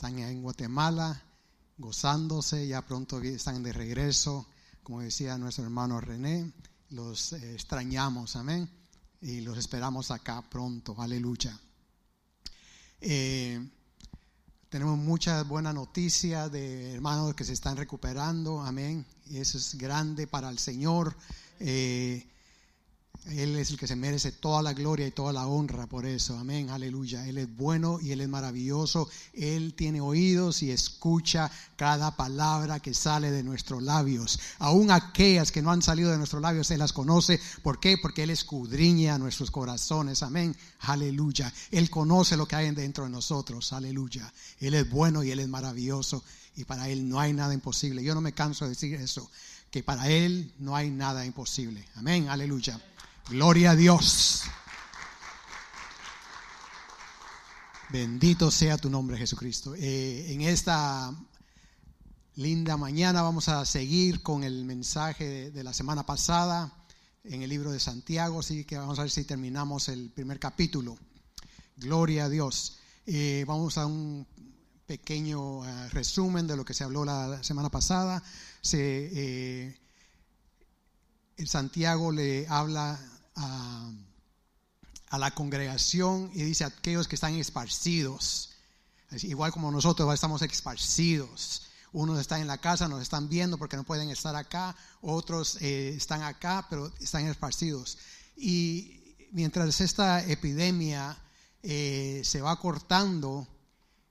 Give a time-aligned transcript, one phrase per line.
[0.00, 1.22] están en Guatemala
[1.76, 4.46] gozándose, ya pronto están de regreso,
[4.82, 6.50] como decía nuestro hermano René,
[6.88, 8.66] los eh, extrañamos, amén,
[9.20, 11.60] y los esperamos acá pronto, aleluya.
[12.98, 13.60] Eh,
[14.70, 20.26] tenemos muchas buenas noticias de hermanos que se están recuperando, amén, y eso es grande
[20.26, 21.14] para el Señor.
[21.58, 22.26] Eh,
[23.26, 26.38] él es el que se merece toda la gloria y toda la honra por eso.
[26.38, 27.26] Amén, aleluya.
[27.28, 29.08] Él es bueno y Él es maravilloso.
[29.34, 34.40] Él tiene oídos y escucha cada palabra que sale de nuestros labios.
[34.58, 37.38] Aún aquellas que no han salido de nuestros labios, Él las conoce.
[37.62, 37.98] ¿Por qué?
[37.98, 40.22] Porque Él escudriña nuestros corazones.
[40.22, 41.52] Amén, aleluya.
[41.70, 43.74] Él conoce lo que hay dentro de nosotros.
[43.74, 44.32] Aleluya.
[44.60, 46.24] Él es bueno y Él es maravilloso.
[46.56, 48.02] Y para Él no hay nada imposible.
[48.02, 49.30] Yo no me canso de decir eso.
[49.70, 51.86] Que para Él no hay nada imposible.
[51.94, 52.80] Amén, aleluya.
[53.28, 54.42] Gloria a Dios.
[57.90, 59.74] Bendito sea tu nombre, Jesucristo.
[59.76, 61.12] Eh, en esta
[62.36, 66.72] linda mañana vamos a seguir con el mensaje de, la semana pasada
[67.24, 70.96] en el libro de Santiago, así que vamos a ver si terminamos el primer capítulo.
[71.76, 72.78] Gloria a Dios.
[73.06, 74.26] Eh, vamos a un
[74.86, 78.22] pequeño eh, resumen de lo que se habló la, semana pasada.
[78.60, 79.76] Se, el
[81.46, 83.00] Santiago le habla
[83.36, 83.90] a,
[85.18, 88.50] la congregación y dice a aquellos que están esparcidos.
[89.22, 91.62] igual como nosotros estamos esparcidos.
[91.92, 94.76] Unos están en la casa, nos están viendo porque no pueden estar acá.
[95.00, 97.98] Otros eh, están acá, pero están esparcidos.
[98.36, 101.16] Y mientras esta epidemia
[101.62, 103.48] eh, se va cortando,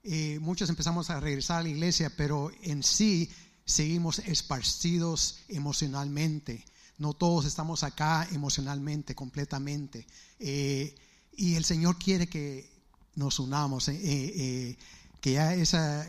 [0.03, 3.29] eh, muchos empezamos a regresar a la iglesia, pero en sí
[3.65, 6.65] seguimos esparcidos emocionalmente
[6.99, 10.05] no todos estamos acá emocionalmente, completamente.
[10.37, 10.93] Eh,
[11.31, 12.69] y el Señor quiere que
[13.15, 14.77] nos unamos, eh, eh,
[15.21, 16.05] que ya esa,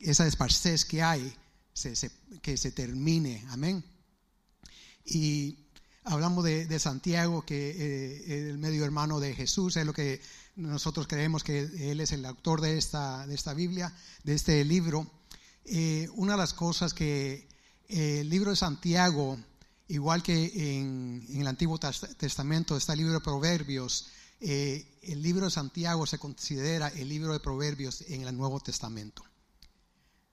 [0.00, 1.34] esa esparcez que hay,
[2.42, 3.44] que se termine.
[3.48, 3.82] Amén.
[5.06, 5.58] Y
[6.04, 10.20] hablamos de, Santiago, que el medio hermano de Jesús, es lo que
[10.54, 11.60] nosotros creemos que
[11.90, 15.10] él es el autor de esta, de esta Biblia, de este libro.
[16.14, 17.48] una de las cosas que
[17.88, 19.38] el libro de Santiago
[19.88, 24.08] Igual que en, el Antiguo Testamento está el libro de Proverbios,
[24.40, 29.24] eh, el libro de Santiago se considera el libro de Proverbios en el Nuevo Testamento.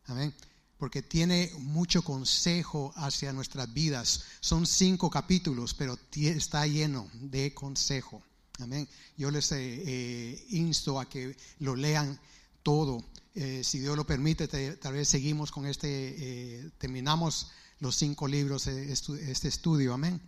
[0.05, 0.33] Amén.
[0.77, 4.23] Porque tiene mucho consejo hacia nuestras vidas.
[4.39, 8.23] Son cinco capítulos, pero está lleno de consejo.
[8.59, 8.89] Amén.
[9.17, 12.19] Yo les eh, eh, insto a que lo lean
[12.63, 13.05] todo.
[13.35, 14.47] si Dios lo permite,
[14.77, 17.51] tal vez seguimos con este, terminamos
[17.83, 19.94] los cinco libros de este estudio.
[19.94, 20.21] Amén.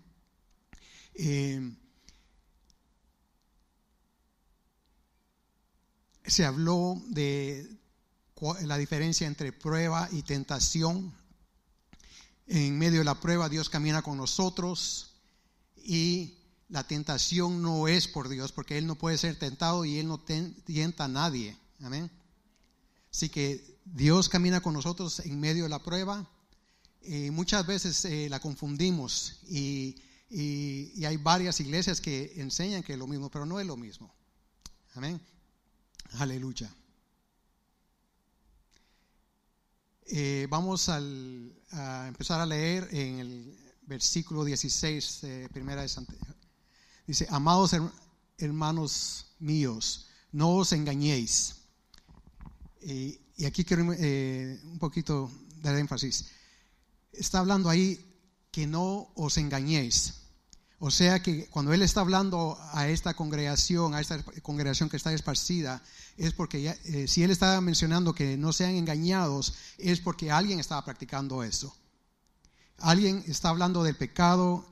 [1.13, 1.73] Eh,
[6.25, 7.79] se habló de
[8.63, 11.13] la diferencia entre prueba y tentación.
[12.47, 15.13] En medio de la prueba Dios camina con nosotros
[15.77, 16.37] y
[16.67, 20.19] la tentación no es por Dios porque Él no puede ser tentado y Él no
[20.19, 21.57] tienta a nadie.
[21.81, 22.11] Amén.
[23.09, 26.29] Así que Dios camina con nosotros en medio de la prueba
[27.07, 30.01] y muchas veces eh, la confundimos y,
[31.05, 34.13] hay varias iglesias que enseñan que es lo mismo, pero no es lo mismo.
[34.95, 35.21] Amén.
[36.17, 36.73] Aleluya.
[40.07, 46.25] Eh, vamos a empezar a leer en el versículo 16, eh, primera de Santiago.
[47.07, 47.71] Dice, amados
[48.37, 51.55] hermanos míos, no os engañéis.
[52.81, 56.34] y aquí quiero un poquito dar énfasis
[57.17, 57.99] está hablando ahí
[58.51, 60.25] que no os engañéis.
[60.79, 65.13] O sea que cuando Él está hablando a esta congregación, a esta congregación que está
[65.13, 65.81] esparcida,
[66.17, 70.83] es porque eh, si Él está mencionando que no sean engañados, es porque alguien estaba
[70.83, 71.75] practicando eso.
[72.77, 74.65] Alguien está hablando del pecado,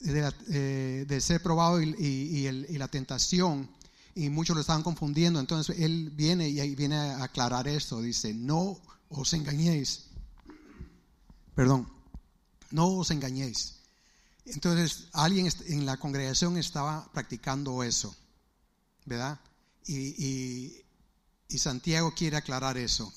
[0.00, 3.68] de, eh, ser probado y, la tentación,
[4.14, 5.38] y muchos lo estaban confundiendo.
[5.38, 8.00] Entonces Él viene y viene a aclarar esto.
[8.00, 8.80] Dice, no
[9.10, 10.05] os engañéis
[11.56, 11.88] perdón,
[12.70, 13.76] no os engañéis.
[14.44, 18.14] Entonces, alguien en la congregación estaba practicando eso,
[19.06, 19.40] ¿verdad?
[19.86, 20.82] Y,
[21.48, 23.10] Santiago quiere aclarar eso,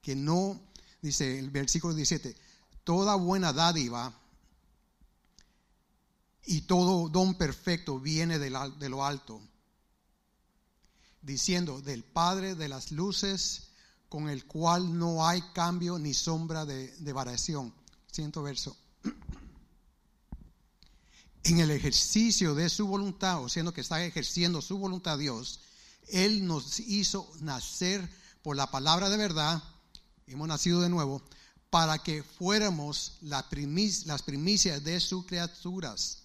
[0.00, 0.58] que no,
[1.02, 2.34] dice el versículo 17,
[2.82, 4.18] toda buena dádiva
[6.46, 8.48] y todo don perfecto viene de,
[8.88, 9.42] lo alto,
[11.20, 13.68] diciendo, del Padre de las luces,
[14.08, 17.74] con el cual no hay cambio ni sombra de, de variación
[18.12, 18.76] Siento verso.
[21.44, 25.60] En el ejercicio de su voluntad, o siendo que está ejerciendo su voluntad Dios,
[26.08, 28.06] Él nos hizo nacer
[28.42, 29.62] por la palabra de verdad,
[30.26, 31.22] hemos nacido de nuevo,
[31.70, 36.24] para que fuéramos las primicias de sus criaturas.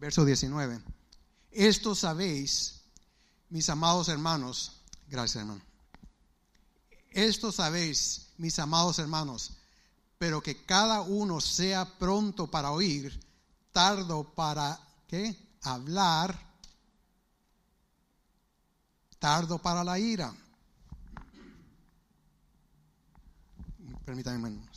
[0.00, 0.80] Verso 19.
[1.50, 2.80] Esto sabéis,
[3.50, 5.75] mis amados hermanos, gracias hermano.
[7.16, 9.52] Esto sabéis, mis amados hermanos,
[10.18, 13.18] pero que cada uno sea pronto para oír,
[13.72, 14.78] tardo para
[15.08, 15.34] ¿qué?
[15.62, 16.38] hablar,
[19.18, 20.30] tardo para la ira.
[24.04, 24.75] Permítanme, hermanos.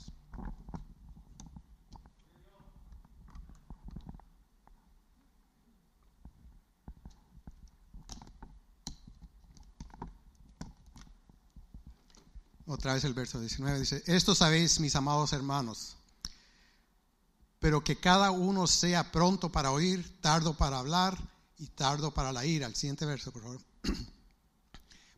[12.71, 15.97] Otra vez el verso 19 dice, esto sabéis mis amados hermanos,
[17.57, 21.17] pero que cada uno sea pronto para oír, tardo para hablar
[21.57, 22.67] y tardo para la ira.
[22.67, 23.61] El siguiente verso, por favor.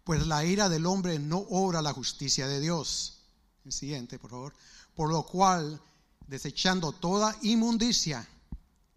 [0.04, 3.20] Pues la ira del hombre no obra la justicia de Dios.
[3.66, 4.54] El siguiente, por favor.
[4.96, 5.80] Por lo cual,
[6.28, 8.28] desechando toda inmundicia,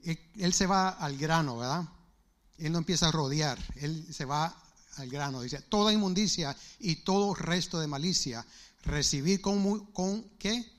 [0.03, 1.85] él, se va al grano, ¿verdad?
[2.57, 4.64] Él no empieza a rodear, él se va
[4.97, 5.41] al grano.
[5.41, 8.45] Dice, toda inmundicia y todo resto de malicia,
[8.83, 10.73] recibir con, con ¿qué?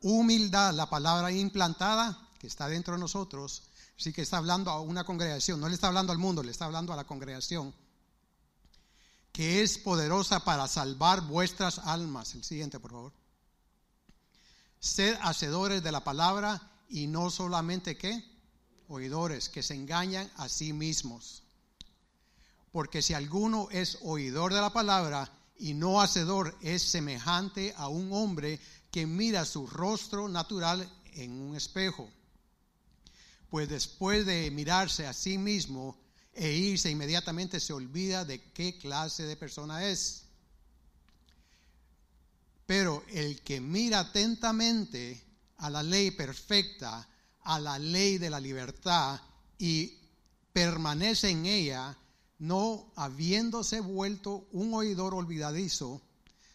[0.00, 3.62] Humildad, la palabra implantada que está dentro de nosotros.
[3.96, 6.66] Sí que está hablando a una congregación, no le está hablando al mundo, le está
[6.66, 7.74] hablando a la congregación,
[9.32, 12.34] que es poderosa para salvar vuestras almas.
[12.34, 13.12] El siguiente, por favor.
[14.78, 18.22] Sed hacedores de la palabra y no solamente qué?
[18.88, 21.42] Oidores, que se engañan a sí mismos.
[22.76, 28.12] Porque si alguno es oidor de la palabra y no hacedor, es semejante a un
[28.12, 32.06] hombre que mira su rostro natural en un espejo.
[33.48, 35.96] Pues después de mirarse a sí mismo
[36.34, 40.24] e irse inmediatamente se olvida de qué clase de persona es.
[42.66, 45.24] Pero el que mira atentamente
[45.56, 47.08] a la ley perfecta,
[47.40, 49.18] a la ley de la libertad
[49.58, 49.96] y
[50.52, 51.96] permanece en ella,
[52.38, 56.02] no habiéndose vuelto un oidor olvidadizo,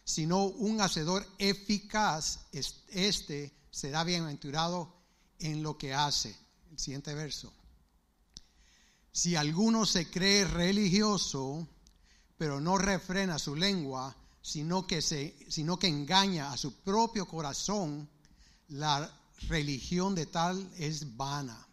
[0.04, 2.46] sino un hacedor eficaz,
[2.88, 4.94] este será bienaventurado
[5.38, 6.36] en lo que hace.
[6.70, 7.52] El siguiente verso.
[9.12, 11.68] Si alguno se cree religioso,
[12.38, 18.08] pero no refrena su lengua, sino que, se, sino que engaña a su propio corazón,
[18.68, 21.66] la religión de tal es vana.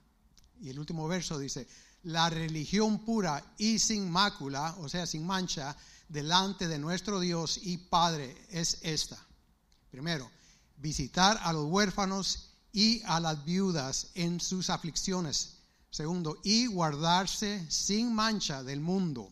[0.61, 1.67] Y el último verso dice,
[2.03, 5.75] la religión pura y sin mácula, o sea, sin mancha,
[6.07, 9.17] delante de nuestro Dios y Padre es esta.
[9.91, 10.29] Primero,
[10.77, 15.57] visitar a los huérfanos y a las viudas en sus aflicciones.
[15.91, 19.29] Segundo, y guardarse sin mancha del mundo.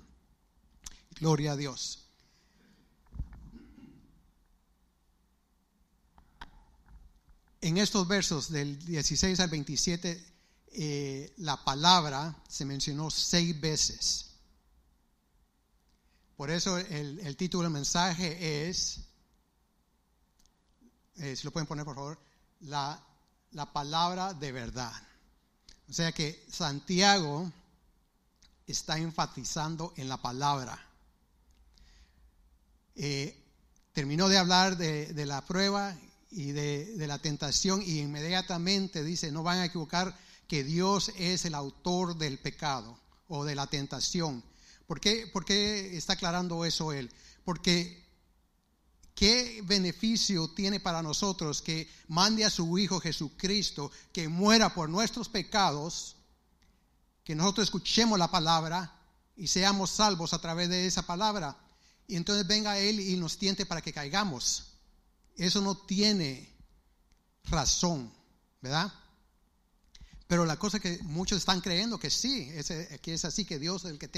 [1.19, 2.04] Gloria a Dios.
[7.62, 10.37] En estos versos del 16 al 27
[10.80, 14.28] eh, la palabra se mencionó seis veces.
[16.36, 19.00] Por eso el, título del mensaje es,
[21.16, 22.20] eh, si lo pueden poner por favor,
[22.60, 23.04] la,
[23.54, 24.94] la palabra de verdad.
[25.90, 27.52] O sea que Santiago
[28.68, 30.80] está enfatizando en la palabra.
[32.94, 33.36] Eh,
[33.94, 35.98] terminó de hablar de, de la prueba
[36.30, 40.16] y de, de, la tentación y inmediatamente dice, no van a equivocar
[40.47, 44.44] que Dios es el autor del pecado o de la tentación.
[44.85, 47.11] ¿Por qué, ¿Por qué está aclarando eso él?
[47.44, 48.06] Porque
[49.13, 55.27] ¿qué beneficio tiene para nosotros que mande a su Hijo Jesucristo que muera por nuestros
[55.27, 56.16] pecados,
[57.23, 58.94] que nosotros escuchemos la palabra
[59.35, 61.57] y seamos salvos a través de esa palabra?
[62.07, 64.68] Y entonces venga Él y nos tiente para que caigamos.
[65.35, 66.56] Eso no tiene
[67.44, 68.13] razón,
[68.61, 68.94] ¿verdad?
[70.28, 72.68] Pero la cosa que muchos están creyendo que sí, es,
[73.02, 74.10] que es así, que Dios es el que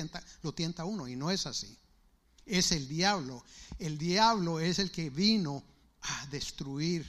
[0.41, 1.77] lo tienta a uno, y no es así.
[2.45, 3.45] Es el diablo.
[3.77, 5.63] El diablo es el que vino
[6.01, 7.05] a destruir.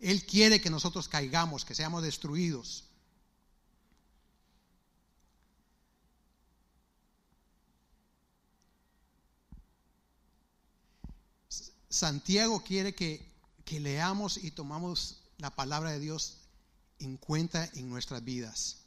[0.00, 2.84] Él quiere que nosotros caigamos, que seamos destruidos.
[11.88, 13.26] Santiago quiere que,
[13.64, 16.41] que leamos y tomamos la palabra de Dios
[17.04, 18.78] en cuenta en nuestras vidas.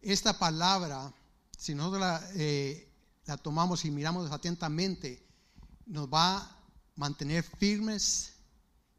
[0.00, 1.12] Esta palabra,
[1.56, 2.88] si nosotros la, eh,
[3.26, 5.26] la tomamos y miramos atentamente,
[5.86, 6.56] nos va a
[6.96, 8.32] mantener firmes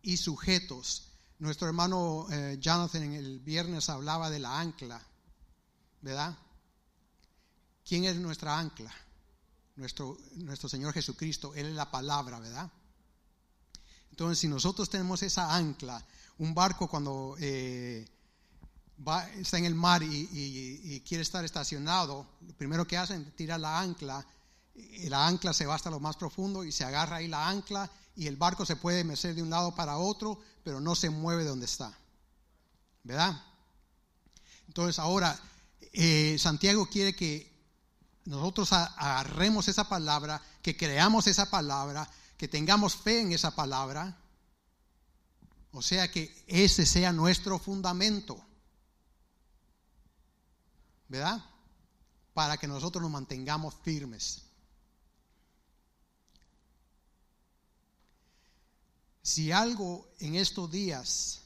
[0.01, 1.11] y sujetos.
[1.39, 5.01] Nuestro hermano eh, Jonathan en el viernes hablaba de la ancla,
[6.01, 6.37] ¿verdad?
[7.87, 8.93] ¿quién es nuestra ancla?
[9.75, 12.69] Nuestro, nuestro Señor Jesucristo, Él es la palabra, ¿verdad?
[14.09, 16.03] Entonces, si nosotros tenemos esa ancla,
[16.39, 18.05] un barco cuando eh,
[19.37, 24.25] está en el mar y, quiere estar estacionado, lo primero que hacen, tira la ancla,
[25.05, 28.27] la ancla se va hasta lo más profundo y se agarra ahí la ancla y
[28.27, 31.49] el barco se puede mecer de un lado para otro, pero no se mueve de
[31.49, 31.93] donde está.
[33.03, 33.41] ¿Verdad?
[34.67, 35.39] Entonces ahora,
[35.93, 37.55] eh, Santiago quiere que
[38.25, 44.17] nosotros agarremos esa palabra, que creamos esa palabra, que tengamos fe en esa palabra
[45.71, 48.43] o sea que ese sea nuestro fundamento.
[51.07, 51.43] ¿Verdad?
[52.33, 54.43] Para que nosotros nos mantengamos firmes.
[59.21, 61.41] Si algo en estos días,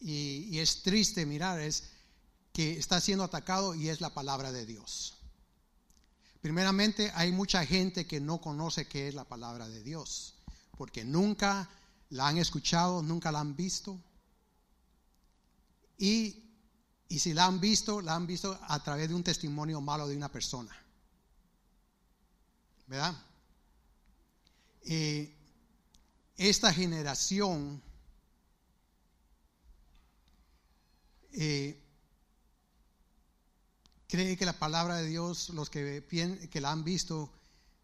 [0.00, 1.84] y, es triste mirar, es
[2.52, 5.14] que está siendo atacado y es la palabra de Dios.
[6.40, 10.34] Primeramente, hay mucha gente que no conoce qué es la palabra de Dios,
[10.76, 11.68] porque nunca
[12.10, 13.98] la han escuchado, nunca la han visto.
[15.98, 16.44] Y,
[17.08, 20.30] si la han visto, la han visto a través de un testimonio malo de una
[20.30, 20.74] persona.
[22.86, 23.14] ¿Verdad?
[24.84, 25.34] Eh,
[26.36, 27.82] esta generación
[31.32, 31.78] eh,
[34.06, 36.06] cree que la palabra de Dios, los que,
[36.50, 37.37] que la han visto,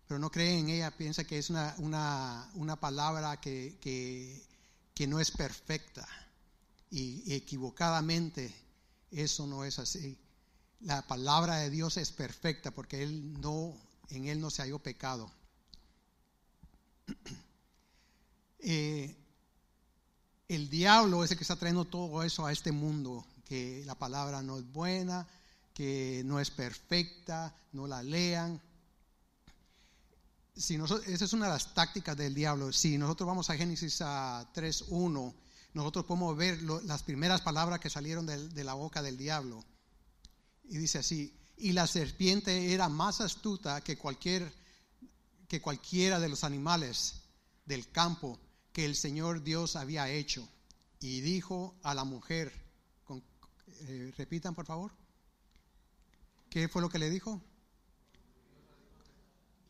[0.06, 5.30] pero no cree en ella, piensa que es una, una, palabra que, que, no es
[5.30, 6.06] perfecta.
[6.90, 8.54] Y, equivocadamente
[9.11, 10.18] eso no es así.
[10.80, 13.75] La palabra de Dios es perfecta porque él no,
[14.11, 15.30] en Él no se halló pecado.
[18.66, 19.14] Eh,
[20.49, 24.40] el diablo es el que está trayendo todo eso a este mundo, que la palabra
[24.40, 25.28] no es buena,
[25.75, 28.58] que no es perfecta, no la lean
[30.56, 32.73] si nosotros, esa es una de las tácticas del diablo.
[32.73, 35.34] Si nosotros vamos a Génesis 3.1,
[35.75, 39.64] nosotros podemos ver las primeras palabras que salieron de, la boca del diablo.
[40.64, 44.52] Y dice así, y la serpiente era más astuta que, cualquier,
[45.49, 47.23] que cualquiera de los animales
[47.66, 48.38] del campo
[48.73, 50.49] que el Señor Dios había hecho.
[51.00, 52.52] Y dijo a la mujer,
[53.80, 54.92] eh, repitan por favor,
[56.49, 57.42] ¿qué fue lo que le dijo?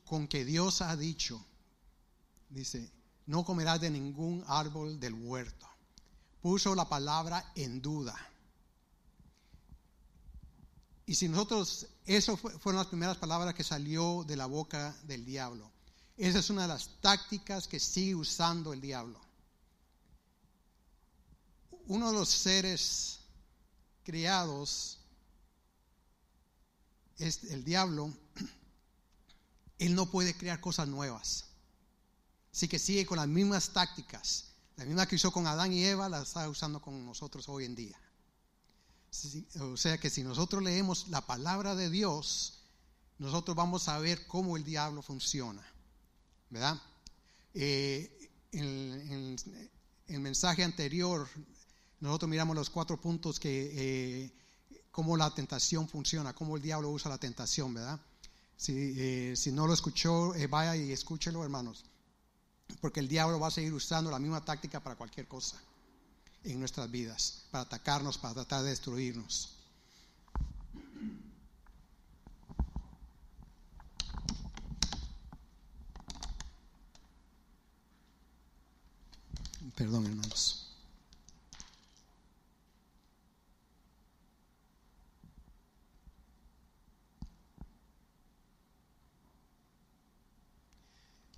[0.07, 1.45] Con que Dios ha dicho,
[2.51, 2.91] dice,
[3.27, 5.67] no comerás de ningún árbol del huerto.
[6.43, 8.15] Puso la palabra en duda.
[11.07, 15.71] Y si nosotros, eso fueron las primeras palabras que salió de la boca del diablo.
[16.17, 19.21] Esa es una de las tácticas que sigue usando el diablo.
[21.87, 23.21] Uno de los seres
[24.05, 24.99] criados
[27.19, 28.13] es el diablo
[29.79, 31.47] él no puede crear cosas nuevas.
[32.53, 34.47] Así que sigue con las mismas tácticas.
[34.77, 37.75] La misma que usó con Adán y Eva, la está usando con nosotros hoy en
[37.75, 37.99] día.
[39.61, 42.61] O sea que si nosotros leemos la palabra de Dios,
[43.19, 45.65] nosotros vamos a ver cómo el diablo funciona.
[46.51, 46.81] ¿Verdad?
[47.55, 49.37] Eh, en,
[50.07, 51.29] el mensaje anterior,
[52.01, 54.33] nosotros miramos los cuatro puntos que, eh,
[54.91, 58.01] cómo la tentación funciona, cómo el diablo usa la tentación, ¿verdad?
[58.57, 61.85] Si, eh, si no lo escuchó, eh, vaya y escúchelo, hermanos.
[62.81, 65.61] Porque el diablo va a seguir usando la misma táctica para cualquier cosa
[66.45, 69.51] en nuestras vidas, para atacarnos, para tratar de destruirnos.
[79.75, 80.64] Perdón, hermanos.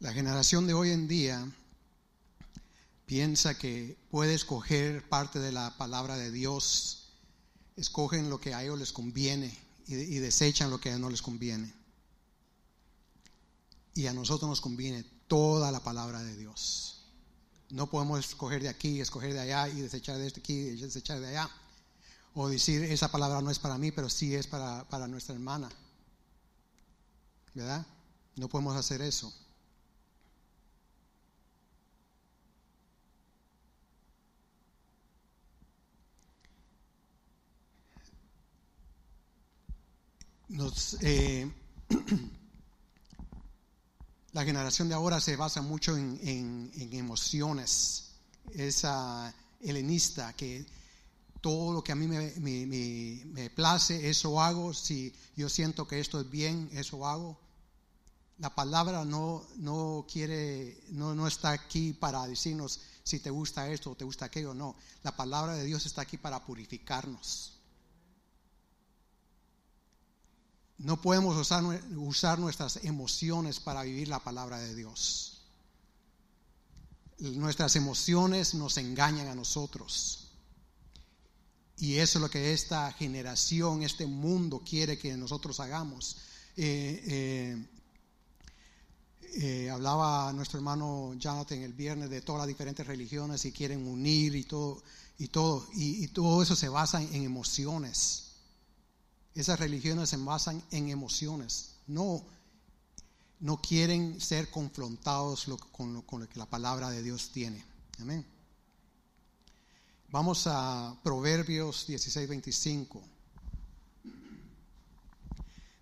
[0.00, 1.50] La generación de hoy en día
[3.06, 7.14] piensa que puede escoger parte de la palabra de Dios,
[7.76, 11.72] escogen lo que a ellos les conviene y, desechan lo que a no les conviene.
[13.94, 17.06] Y a nosotros nos conviene toda la palabra de Dios.
[17.70, 21.20] No podemos escoger de aquí, escoger de allá y desechar de este aquí y desechar
[21.20, 21.50] de allá.
[22.34, 25.70] O decir, esa palabra no es para mí, pero sí es para, para nuestra hermana.
[27.54, 27.86] ¿Verdad?
[28.34, 29.32] No podemos hacer eso.
[41.00, 41.50] Eh,
[44.32, 48.12] la generación de ahora se basa mucho en, emociones,
[48.54, 50.64] esa helenista que
[51.40, 54.72] todo lo que a mí me, me, me, me place, eso hago.
[54.72, 57.38] Si yo siento que esto es bien, eso hago.
[58.38, 63.92] La palabra no, no quiere, no, no está aquí para decirnos si te gusta esto
[63.92, 64.76] o te gusta aquello, no.
[65.02, 67.55] La palabra de Dios está aquí para purificarnos.
[70.78, 71.64] No podemos usar,
[71.96, 75.42] usar nuestras emociones para vivir la palabra de Dios.
[77.18, 80.26] Nuestras emociones nos engañan a nosotros.
[81.78, 86.16] Y eso es lo que esta generación, este mundo quiere que nosotros hagamos.
[86.56, 87.66] Eh, eh,
[89.38, 94.34] eh, hablaba nuestro hermano Jonathan el viernes de todas las diferentes religiones y quieren unir
[94.34, 94.82] y todo,
[95.18, 98.25] y todo, y, todo eso se basa en, emociones.
[99.36, 102.24] Esas religiones se basan en emociones, no,
[103.38, 107.62] no quieren ser confrontados con, con lo que la palabra de Dios tiene.
[108.00, 108.24] Amén.
[110.08, 113.02] Vamos a Proverbios 16, 25.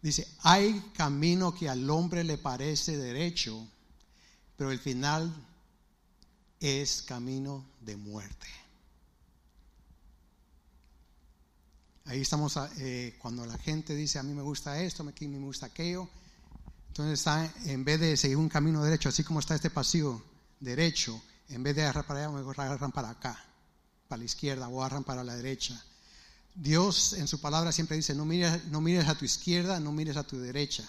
[0.02, 3.66] Dice, hay camino que al hombre le parece derecho,
[4.56, 5.32] pero el final
[6.58, 8.63] es camino de muerte.
[12.06, 15.38] Ahí estamos, eh, cuando la gente dice, a mí me gusta esto, a mí me
[15.38, 16.08] gusta aquello,
[16.88, 20.22] entonces está, en vez de seguir un camino derecho, así como está este pasillo
[20.60, 23.42] derecho, en vez de agarrar para allá, me agarran para acá,
[24.06, 25.82] para la izquierda o agarran para la derecha.
[26.54, 30.16] Dios en su palabra siempre dice, no mires, no mires a tu izquierda, no mires
[30.16, 30.88] a tu derecha.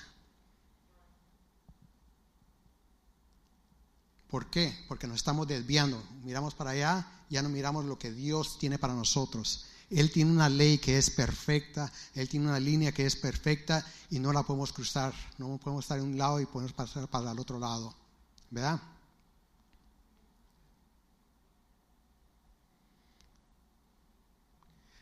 [4.30, 4.78] ¿Por qué?
[4.88, 6.04] Porque nos estamos desviando.
[6.24, 9.66] Miramos para allá, ya no miramos lo que Dios tiene para nosotros.
[9.90, 14.20] Él tiene una ley que es perfecta, Él tiene una línea que es perfecta y
[14.20, 15.14] no la podemos cruzar.
[15.38, 17.94] No podemos estar en un lado y podemos pasar para el otro lado.
[18.50, 18.82] ¿Verdad?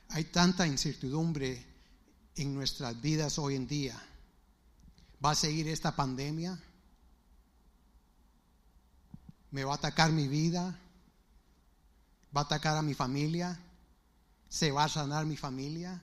[0.09, 1.65] Hay tanta incertidumbre
[2.35, 3.99] en nuestras vidas hoy en día.
[5.23, 6.59] ¿Va a seguir esta pandemia?
[9.51, 10.77] ¿Me va a atacar mi vida?
[12.35, 13.59] ¿Va a atacar a mi familia?
[14.53, 15.99] ¿Se va a sanar mi familia?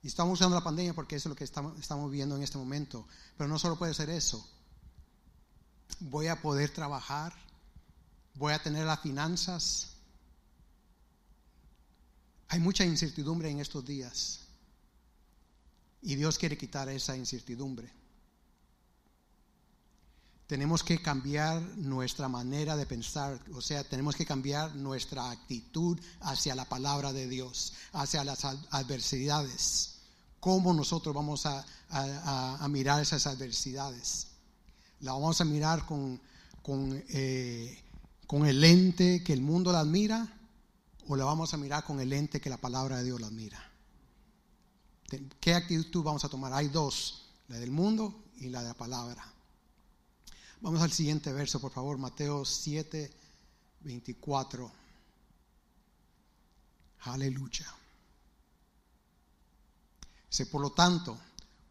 [0.00, 2.56] Y estamos usando la pandemia porque eso es lo que estamos, estamos viendo en este
[2.56, 3.04] momento.
[3.36, 4.48] Pero no solo puede ser eso.
[5.98, 7.34] Voy a poder trabajar.
[8.36, 9.94] Voy a tener las finanzas.
[12.46, 14.42] Hay mucha incertidumbre en estos días
[16.00, 17.92] y Dios quiere quitar esa incertidumbre.
[20.52, 26.54] Tenemos que cambiar nuestra manera de pensar, o sea, tenemos que cambiar nuestra actitud hacia
[26.54, 29.94] la palabra de Dios, hacia las adversidades.
[30.40, 31.64] ¿Cómo nosotros vamos a,
[32.68, 34.26] mirar esas adversidades?
[35.00, 36.20] La vamos a mirar con,
[37.08, 37.82] eh,
[38.30, 40.38] el lente que el mundo las mira
[41.08, 43.72] o la vamos a mirar con el lente que la palabra de Dios la mira?
[45.40, 46.52] ¿Qué actitud vamos a tomar?
[46.52, 49.31] Hay dos, la del mundo y la de la palabra.
[50.62, 53.10] Vamos al siguiente verso, por favor, Mateo 7,
[53.80, 54.70] 24.
[57.00, 57.66] Aleluya.
[60.30, 61.18] Dice, por lo tanto,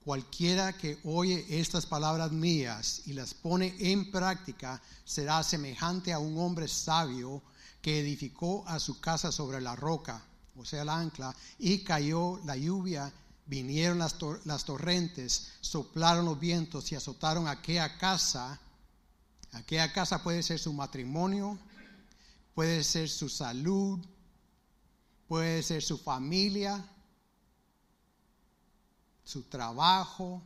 [0.04, 6.38] cualquiera que oye estas palabras mías y las pone en práctica será semejante a un
[6.38, 7.41] hombre sabio
[7.82, 10.21] que edificó a su casa sobre la roca,
[10.58, 13.10] o sea, la ancla, y cayó la lluvia,
[13.45, 18.60] vinieron las, las torrentes, soplaron los vientos y azotaron aquella casa.
[19.52, 21.60] Aquella casa puede ser su matrimonio,
[22.54, 24.00] puede ser su salud,
[25.28, 26.84] puede ser su familia,
[29.24, 30.42] su trabajo.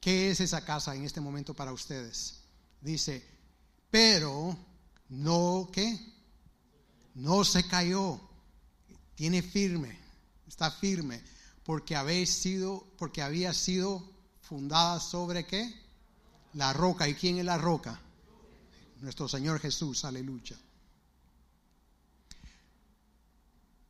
[0.00, 2.40] ¿Qué es esa casa en este momento para ustedes?
[2.80, 3.26] Dice,
[3.90, 4.56] pero
[5.08, 5.98] no, ¿qué?
[7.14, 8.20] No se cayó.
[9.16, 9.98] Tiene firme,
[10.46, 11.22] está firme,
[11.64, 14.08] porque habéis sido, porque había sido
[14.42, 15.87] fundada sobre qué?
[16.54, 17.08] La roca.
[17.08, 18.00] ¿Y quién es la roca?
[19.00, 20.56] Nuestro Señor Jesús, aleluya.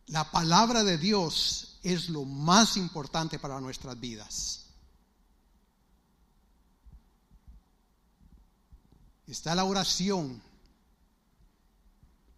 [0.09, 4.65] La palabra de Dios es lo más importante para nuestras vidas.
[9.27, 10.41] Está la oración,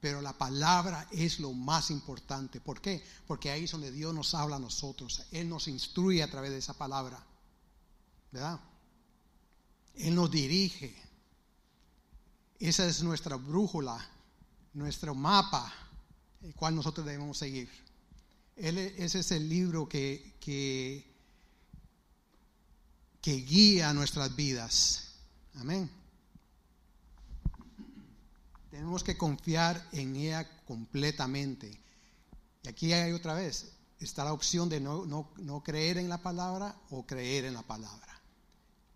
[0.00, 2.60] pero la palabra es lo más importante.
[2.60, 3.04] ¿Por qué?
[3.28, 5.22] Porque ahí es donde Dios nos habla a nosotros.
[5.30, 7.24] Él nos instruye a través de esa palabra.
[8.32, 8.58] ¿Verdad?
[9.94, 10.94] Él nos dirige.
[12.58, 13.98] Esa es nuestra brújula,
[14.74, 15.72] nuestro mapa,
[16.42, 17.70] el cual nosotros debemos seguir.
[18.56, 21.06] Él, ese es el libro que, que,
[23.22, 25.14] que guía nuestras vidas.
[25.54, 25.90] Amén.
[28.70, 31.80] Tenemos que confiar en ella completamente.
[32.62, 36.78] Y aquí hay otra vez, está la opción de no, no creer en la palabra
[36.90, 38.09] o creer en la palabra.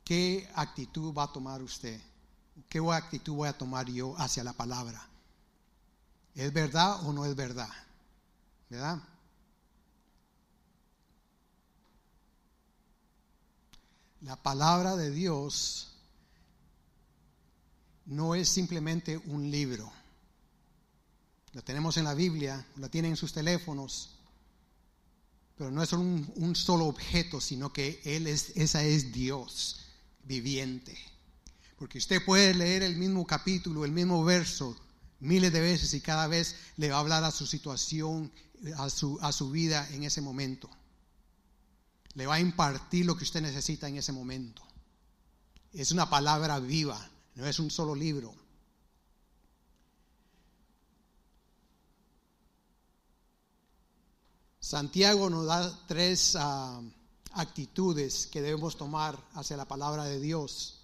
[0.04, 1.98] ¿Qué actitud va a tomar usted?
[2.68, 5.08] ¿Qué actitud voy a tomar yo hacia la palabra?
[6.34, 7.70] ¿Es verdad o no es verdad?
[8.68, 9.00] ¿Verdad?
[14.20, 15.94] La palabra de Dios
[18.06, 19.90] no es simplemente un libro.
[21.52, 24.18] La tenemos en la Biblia, la tienen en sus teléfonos,
[25.56, 29.83] pero no es un, un solo objeto, sino que Él es, esa es Dios
[30.24, 30.96] viviente.
[31.78, 34.76] Porque usted puede leer el mismo capítulo, el mismo verso,
[35.20, 38.32] miles de veces y cada vez le va a hablar a su situación,
[38.76, 40.70] a su, a su vida en ese momento.
[42.14, 44.62] Le va a impartir lo que usted necesita en ese momento.
[45.72, 48.34] Es una palabra viva, no es un solo libro.
[54.60, 56.80] Santiago nos da tres ah,
[57.34, 60.80] actitudes que debemos tomar hacia la palabra de Dios.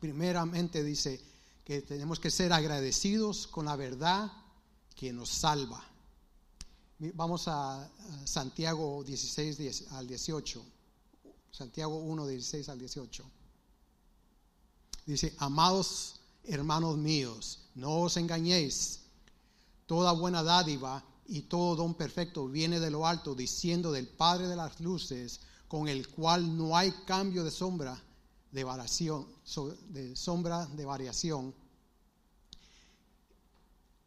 [0.00, 1.20] Primeramente dice
[1.64, 4.30] que tenemos que ser agradecidos con la verdad
[4.94, 5.82] que nos salva.
[6.98, 7.90] Vamos a
[8.24, 10.64] Santiago 16 al 18.
[11.50, 13.24] Santiago 1, 16 al 18.
[15.06, 19.00] Dice, amados hermanos míos, no os engañéis.
[19.86, 24.56] Toda buena dádiva y todo don perfecto viene de lo alto, diciendo del Padre de
[24.56, 28.00] las luces, con el cual no hay cambio de sombra
[28.52, 29.26] de variación,
[29.88, 31.54] de sombra de variación.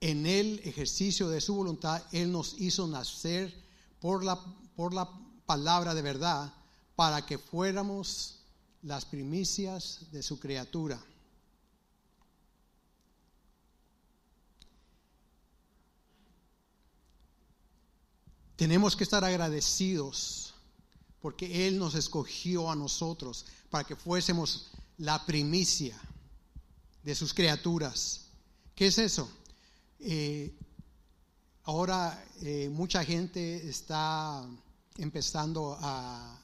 [0.02, 3.54] En el ejercicio de su voluntad, Él nos hizo nacer
[4.00, 4.40] por la,
[4.76, 5.10] por la
[5.46, 6.54] palabra de verdad
[6.96, 8.40] para que fuéramos
[8.82, 11.04] las primicias de su criatura.
[18.60, 20.54] Tenemos que estar agradecidos
[21.22, 25.98] porque Él nos escogió a nosotros para que fuésemos la primicia
[27.02, 28.26] de sus criaturas.
[28.76, 29.32] ¿Qué es eso?
[30.02, 30.54] Eh,
[31.64, 34.46] ahora eh, mucha gente está
[34.98, 36.38] empezando a,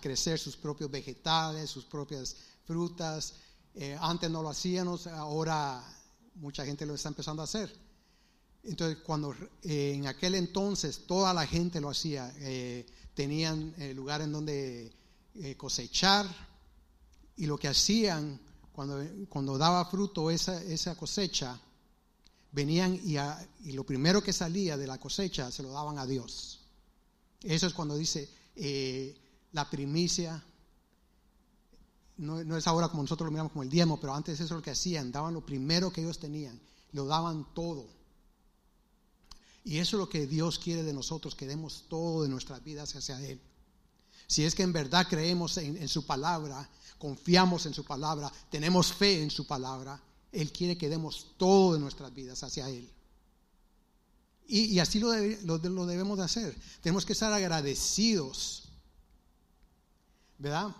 [0.00, 3.34] crecer sus propios vegetales, sus propias frutas.
[3.74, 5.84] Eh, antes no lo hacíamos, ahora
[6.36, 7.87] mucha gente lo está empezando a hacer.
[8.64, 12.32] Entonces, cuando en aquel entonces toda la gente lo hacía,
[13.14, 14.92] tenían lugar en donde
[15.56, 16.26] cosechar,
[17.36, 18.40] y lo que hacían
[18.72, 21.58] cuando, cuando daba fruto esa, esa cosecha,
[22.52, 23.16] venían y,
[23.68, 26.60] y, lo primero que salía de la cosecha se lo daban a Dios.
[27.42, 29.16] Eso es cuando dice eh,
[29.52, 30.44] la primicia.
[32.18, 34.50] No, no, es ahora como nosotros lo miramos como el diezmo, pero antes eso es
[34.50, 36.60] lo que hacían, daban lo primero que ellos tenían,
[36.92, 37.86] lo daban todo.
[39.64, 42.94] Y eso es lo que Dios quiere de nosotros, que demos todo de nuestras vidas
[42.94, 43.40] hacia Él.
[44.26, 46.68] Si es que en verdad creemos en, su palabra,
[46.98, 51.80] confiamos en su palabra, tenemos fe en su palabra, Él quiere que demos todo de
[51.80, 52.90] nuestras vidas hacia Él.
[54.50, 55.12] Y, así lo,
[55.44, 56.56] lo, debemos de hacer.
[56.80, 58.64] Tenemos que estar agradecidos,
[60.38, 60.74] ¿verdad?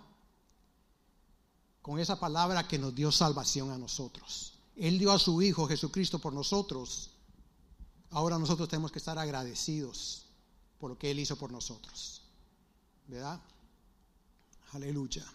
[1.83, 4.53] Con esa palabra que nos dio salvación a nosotros.
[4.75, 7.11] Él dio a su Hijo Jesucristo por nosotros.
[8.11, 10.25] Ahora nosotros tenemos que estar agradecidos
[10.79, 12.23] por lo que Él hizo por nosotros.
[13.07, 13.39] ¿Verdad?
[14.73, 15.25] Aleluya.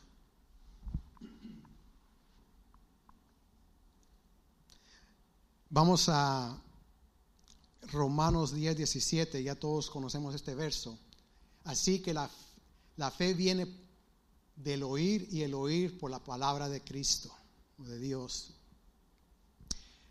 [5.70, 6.56] Vamos a
[7.90, 10.98] Romanos 10, 17, ya todos conocemos este verso.
[11.64, 12.30] Así que la,
[12.96, 13.66] la fe viene
[14.56, 17.32] del oír y el oír por la palabra de Cristo,
[17.78, 18.54] de Dios.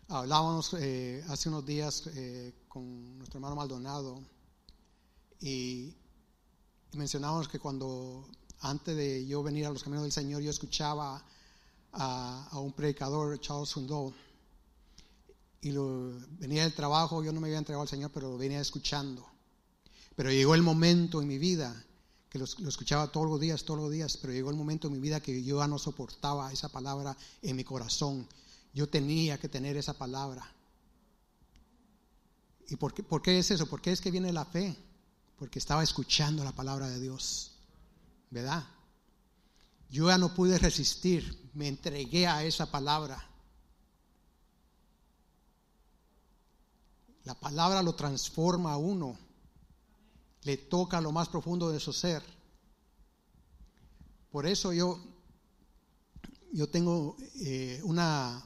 [0.08, 4.20] Hablábamos eh, hace unos días eh, con nuestro hermano Maldonado
[5.40, 5.94] y
[6.92, 8.28] mencionábamos que cuando
[8.60, 11.24] antes de yo venir a los caminos del Señor yo escuchaba
[11.92, 14.12] a, un predicador, Charles Hundall,
[15.62, 18.60] y lo, venía del trabajo, yo no me había entregado al Señor, pero lo venía
[18.60, 19.24] escuchando.
[20.16, 21.82] Pero llegó el momento en mi vida,
[22.28, 25.00] que lo, escuchaba todos los días, todos los días, pero llegó el momento en mi
[25.00, 28.28] vida que yo ya no soportaba esa palabra en mi corazón.
[28.74, 30.44] Yo tenía que tener esa palabra.
[32.68, 33.66] ¿Y por qué, por qué es eso?
[33.66, 34.76] ¿Por qué es que viene la fe?
[35.38, 37.52] Porque estaba escuchando la palabra de Dios.
[38.30, 38.64] ¿Verdad?
[39.90, 43.24] Yo ya no pude resistir, me entregué a esa palabra.
[47.22, 49.16] La palabra lo transforma a uno,
[50.42, 52.24] le toca lo más profundo de su ser.
[54.32, 54.98] Por eso yo,
[56.52, 58.44] yo tengo eh, una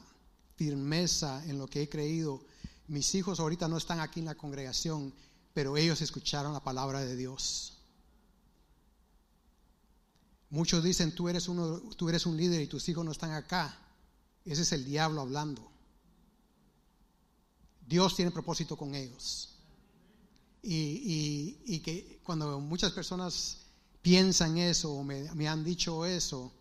[0.59, 2.41] firmeza en lo que he creído
[2.89, 5.13] mis hijos ahorita no están aquí en la congregación,
[5.53, 7.77] pero ellos escucharon la palabra de Dios.
[10.49, 13.77] Muchos dicen, tú eres, uno, tú eres un líder y tus hijos no están acá.
[14.43, 15.71] Ese es el diablo hablando.
[17.85, 19.55] Dios tiene propósito con ellos.
[20.63, 23.57] Y, que cuando muchas personas
[24.01, 26.51] piensan eso o me, han dicho eso,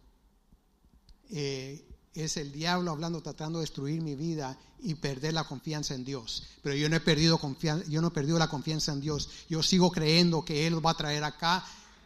[1.31, 1.88] eh,
[2.25, 6.45] es el diablo hablando, tratando de destruir mi vida y perder la confianza en Dios.
[6.63, 9.29] Pero yo no he perdido confianza, yo no he perdido la confianza en Dios.
[9.49, 11.65] Yo sigo creyendo que Él va a traer acá.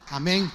[0.09, 0.51] Amén.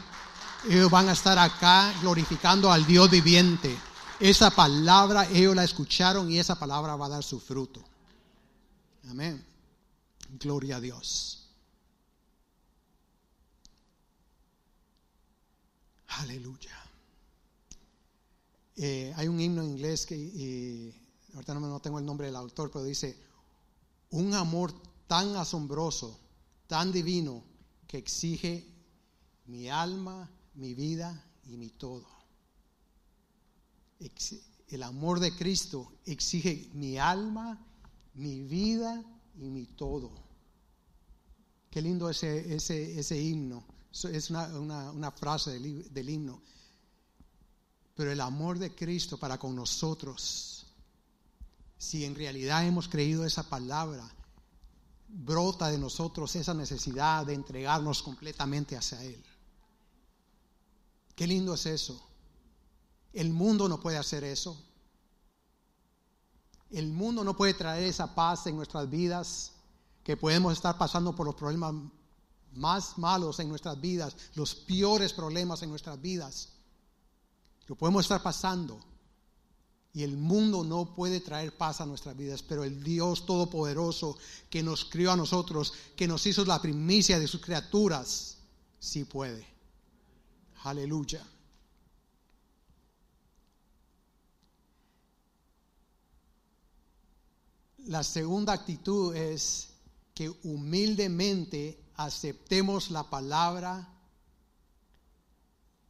[0.70, 3.76] Ellos van a estar acá glorificando al Dios viviente.
[4.20, 7.84] Esa palabra ellos la escucharon y esa palabra va a dar su fruto.
[9.10, 9.46] Amén.
[10.40, 11.48] Gloria a Dios.
[16.08, 16.87] Aleluya.
[18.78, 20.94] Eh, hay un himno en inglés que,
[21.34, 23.18] ahorita no, no tengo el nombre del autor, pero dice,
[24.12, 24.72] un amor
[25.08, 26.20] tan asombroso,
[26.68, 27.44] tan divino,
[27.88, 28.66] que exige
[29.48, 32.06] mi alma, mi vida y mi todo.
[34.68, 37.66] El amor de Cristo exige mi alma,
[38.14, 39.04] mi vida
[39.40, 40.12] y mi todo.
[41.72, 43.66] Qué lindo ese, ese, ese himno.
[43.92, 46.42] Es una, frase del, del himno.
[47.98, 50.68] Pero el amor de Cristo para con nosotros,
[51.80, 54.08] si en realidad hemos creído esa palabra,
[55.08, 59.22] brota de nosotros esa necesidad de entregarnos completamente hacia Él.
[61.16, 62.00] Qué lindo es eso.
[63.14, 64.64] El mundo no puede hacer eso.
[66.70, 69.54] El mundo no puede traer esa paz en nuestras vidas,
[70.04, 71.74] que podemos estar pasando por los problemas
[72.54, 76.57] más malos en nuestras vidas, los peores problemas en nuestras vidas.
[77.68, 78.80] Lo podemos estar pasando.
[79.94, 84.18] Y el mundo no puede traer paz a nuestras vidas, pero el Dios Todopoderoso
[84.50, 88.38] que nos crió a nosotros, que nos hizo la primicia de sus criaturas,
[88.80, 89.48] sí puede.
[90.64, 91.26] Aleluya.
[97.86, 99.70] La segunda actitud es
[100.14, 103.97] que humildemente aceptemos la palabra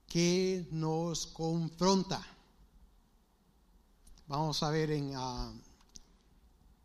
[0.08, 2.26] que nos confronta.
[4.28, 5.54] Vamos a ver en uh,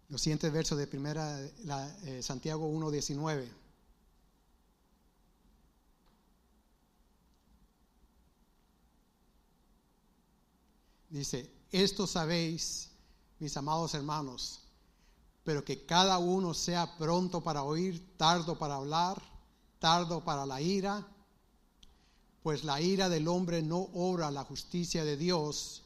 [0.08, 3.48] los siguientes versos de primera la, eh, Santiago 1.19.
[11.08, 12.90] Dice, esto sabéis,
[13.38, 14.62] mis amados hermanos,
[15.44, 19.22] pero que cada uno sea pronto para oír, tardo para hablar,
[19.78, 21.06] tardo para la ira,
[22.42, 25.82] pues la ira del hombre no obra la justicia de Dios,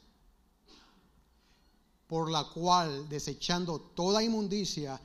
[2.06, 5.00] por la cual, desechando toda inmundicia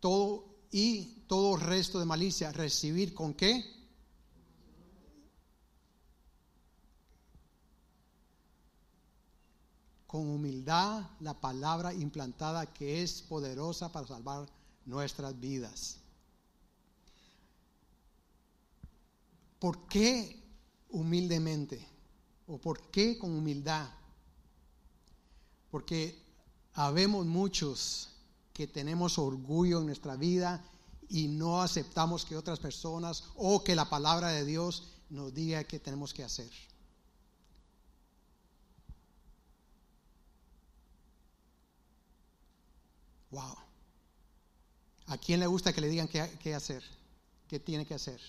[0.00, 3.82] todo, y todo resto de malicia, recibir con qué?
[10.12, 14.46] con humildad la palabra implantada que es poderosa para salvar
[14.84, 16.01] nuestras vidas.
[19.62, 20.42] ¿Por qué
[20.90, 21.88] humildemente?
[22.48, 23.88] ¿O por qué con humildad?
[25.70, 26.20] Porque
[26.74, 28.08] habemos muchos
[28.52, 30.68] que tenemos orgullo en nuestra vida
[31.08, 35.78] y no aceptamos que otras personas o que la palabra de Dios nos diga qué
[35.78, 36.50] tenemos que hacer.
[43.30, 43.54] Wow.
[45.06, 46.82] ¿A quién le gusta que le digan qué, hacer?
[47.46, 48.20] ¿Qué tiene que hacer?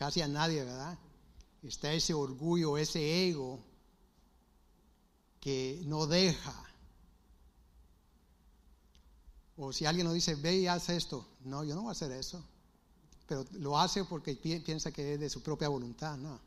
[0.00, 0.98] Casi a nadie, ¿verdad?
[1.62, 3.62] Está ese orgullo, ese ego
[5.38, 6.54] que no deja.
[9.58, 11.28] O si alguien nos dice, ve y haz esto.
[11.44, 12.42] No, yo no voy a hacer eso.
[13.26, 16.40] Pero lo hace porque piensa que es de su propia voluntad, no.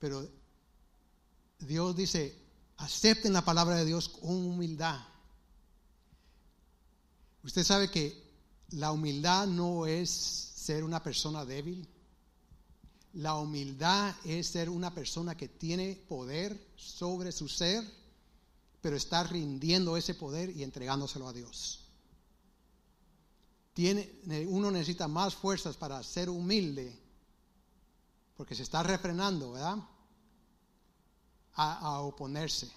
[0.00, 0.28] Pero
[1.60, 2.36] Dios dice,
[2.78, 4.98] acepten la palabra de Dios con humildad.
[7.44, 8.20] Usted sabe que
[8.70, 11.84] la humildad no es ser una persona débil.
[13.14, 17.82] La humildad es ser una persona que tiene poder sobre su ser,
[18.80, 21.88] pero está rindiendo ese poder y entregándoselo a Dios.
[23.74, 24.12] Tiene,
[24.46, 26.96] uno necesita más fuerzas para ser humilde,
[28.36, 29.78] porque se está refrenando, ¿verdad?
[31.54, 32.70] A, a oponerse.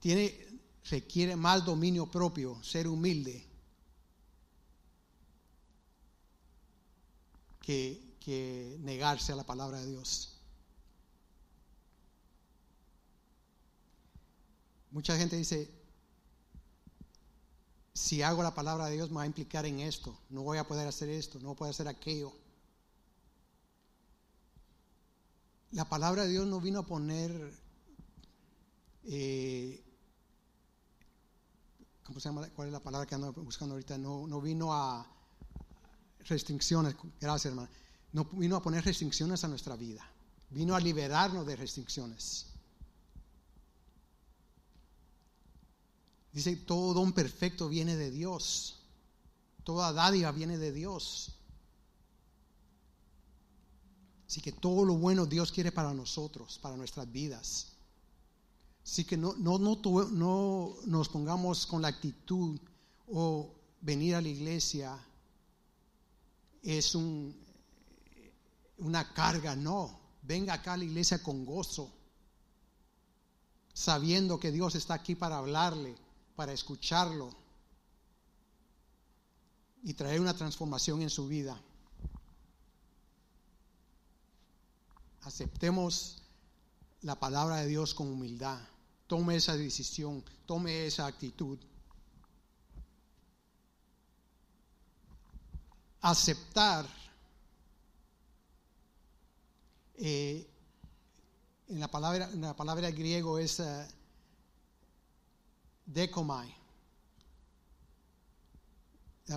[0.00, 0.60] Tiene,
[0.90, 3.47] requiere más dominio propio, ser humilde,
[7.68, 10.40] que, negarse a la palabra de Dios.
[14.90, 15.70] Mucha gente dice,
[17.92, 20.66] si hago la palabra de Dios me va a implicar en esto, no voy a
[20.66, 22.32] poder hacer esto, no voy a hacer aquello.
[25.70, 27.52] La palabra de Dios no vino a poner,
[29.04, 29.84] eh,
[32.04, 32.48] ¿cómo se llama?
[32.50, 33.98] ¿Cuál es la palabra que ando buscando ahorita?
[33.98, 35.17] No, no vino a
[36.28, 37.68] restricciones, gracias hermano,
[38.12, 40.08] no vino a poner restricciones a nuestra vida,
[40.50, 42.46] vino a liberarnos de restricciones.
[46.32, 48.76] Dice, todo don perfecto viene de Dios.
[49.64, 51.32] Toda dádiva viene de Dios.
[54.28, 57.72] Así que todo lo bueno Dios quiere para nosotros, para nuestras vidas.
[58.84, 59.76] Así que no, no, no,
[60.10, 62.60] no nos pongamos con la actitud
[63.08, 64.98] o venir a la iglesia
[66.62, 67.34] es un,
[68.78, 69.98] una carga, no.
[70.22, 71.90] Venga acá a la iglesia con gozo,
[73.72, 75.96] sabiendo que Dios está aquí para hablarle,
[76.36, 77.30] para escucharlo
[79.82, 81.60] y traer una transformación en su vida.
[85.22, 86.22] Aceptemos
[87.02, 88.60] la palabra de Dios con humildad.
[89.06, 91.58] Tome esa decisión, tome esa actitud.
[96.00, 96.86] Aceptar
[99.96, 100.48] eh,
[101.68, 103.84] en la palabra en la palabra griego es uh.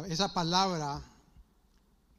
[0.07, 1.01] Esa palabra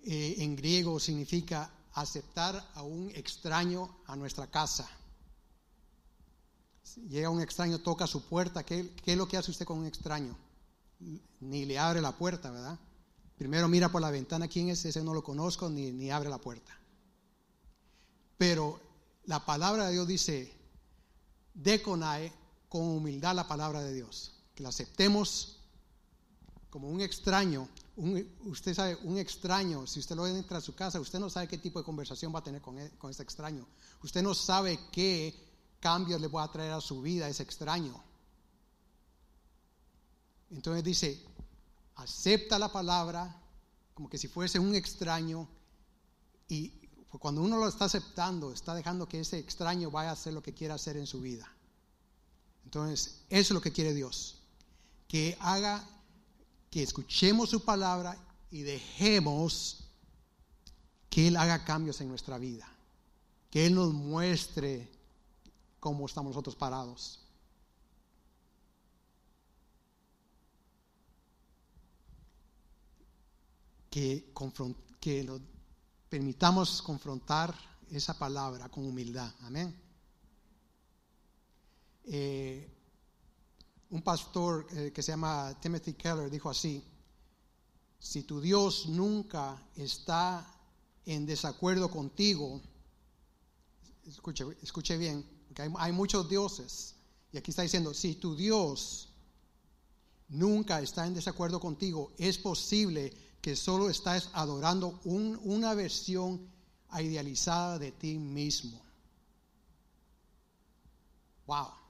[0.05, 4.89] eh, en griego significa aceptar a un extraño a nuestra casa.
[7.09, 9.87] Llega un extraño, toca su puerta, ¿qué, ¿qué, es lo que hace usted con un
[9.87, 10.37] extraño?
[11.41, 12.79] Ni le abre la puerta, ¿verdad?
[13.37, 16.39] Primero mira por la ventana quién es, ese no lo conozco, ni, ni abre la
[16.39, 16.79] puerta.
[18.39, 18.81] Pero
[19.25, 20.53] la palabra de Dios dice,
[21.55, 22.33] deconae
[22.69, 25.61] con humildad la palabra de Dios, que la aceptemos
[26.71, 27.69] como un extraño.
[28.47, 31.59] usted sabe, un extraño, si usted lo entra a su casa, usted no sabe qué
[31.59, 33.67] tipo de conversación va a tener con, e, con ese extraño.
[34.03, 35.35] Usted no sabe qué
[35.81, 38.03] cambios le va a traer a su vida ese extraño.
[40.51, 41.23] Entonces dice,
[42.03, 43.41] acepta la palabra
[43.95, 45.49] como que si fuese un extraño
[46.49, 46.83] y
[47.19, 50.55] cuando uno lo está aceptando, está dejando que ese extraño vaya a hacer lo que
[50.55, 51.51] quiera hacer en su vida.
[52.65, 54.39] Entonces, eso es lo que quiere Dios.
[55.09, 55.87] Que haga,
[56.71, 58.17] que escuchemos su palabra
[58.51, 59.85] y dejemos
[61.11, 62.67] que Él haga cambios en nuestra vida.
[63.51, 64.91] Que Él nos muestre
[65.81, 67.21] cómo estamos nosotros parados.
[73.93, 74.33] Que,
[74.99, 75.41] que
[76.09, 77.55] permitamos confrontar
[77.91, 79.31] esa palabra con humildad.
[79.43, 79.79] Amén.
[82.05, 82.71] Eh,
[83.91, 86.83] un pastor eh, que se llama Timothy Keller dijo así,
[87.99, 90.43] si tu Dios nunca está
[91.05, 92.63] en desacuerdo contigo,
[94.07, 96.95] escuche, escuche bien, porque hay muchos dioses,
[97.31, 99.11] y aquí está diciendo, si tu Dios
[100.31, 106.49] nunca está en desacuerdo contigo, es posible que solo estás adorando un, una versión
[106.99, 108.81] idealizada de ti mismo.
[111.47, 111.83] Wow.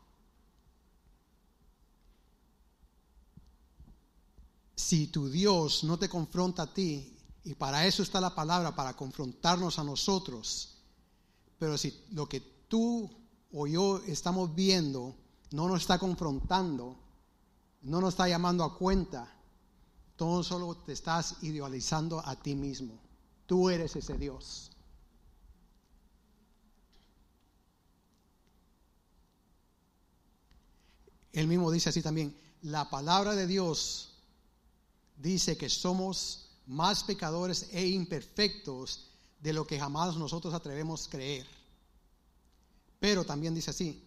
[4.83, 8.95] si tu Dios no te confronta a ti, y para eso está la palabra, para
[8.95, 10.77] confrontarnos a nosotros,
[11.59, 13.11] pero si lo que tú
[13.53, 15.15] o yo estamos viendo
[15.53, 16.97] no nos está confrontando,
[17.83, 19.33] no nos está llamando a cuenta,
[20.23, 22.97] todo solo te estás idealizando a ti mismo.
[23.45, 24.71] Tú eres ese Dios.
[31.33, 34.13] Él mismo dice así también, la palabra de Dios
[35.17, 41.49] dice que somos más pecadores e imperfectos de lo que jamás nosotros atrevemos a creer.
[43.01, 44.01] Pero también dice así,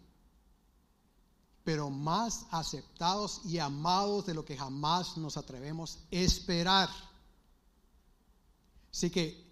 [1.65, 6.89] pero más aceptados y amados de lo que jamás nos atrevemos a esperar.
[8.91, 9.43] Así que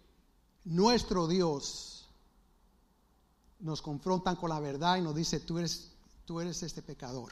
[0.64, 2.08] nuestro Dios
[3.60, 5.90] nos confronta con la verdad y nos dice, tú eres,
[6.24, 7.32] tú eres este pecador.